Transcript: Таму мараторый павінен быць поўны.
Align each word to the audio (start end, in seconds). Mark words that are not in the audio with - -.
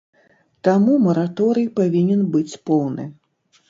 Таму 0.67 0.95
мараторый 1.05 1.71
павінен 1.79 2.27
быць 2.37 2.61
поўны. 2.71 3.11